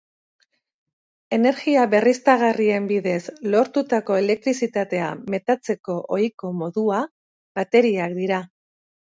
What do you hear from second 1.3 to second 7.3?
Energia berriztagarrien bidez lortutako elektrizitatea metatzeko ohiko modua